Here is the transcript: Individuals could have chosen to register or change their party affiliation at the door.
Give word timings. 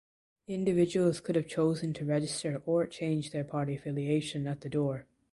Individuals 0.47 1.19
could 1.19 1.35
have 1.35 1.45
chosen 1.47 1.93
to 1.93 2.03
register 2.03 2.63
or 2.65 2.87
change 2.87 3.29
their 3.29 3.43
party 3.43 3.75
affiliation 3.75 4.47
at 4.47 4.61
the 4.61 4.67
door. 4.67 5.05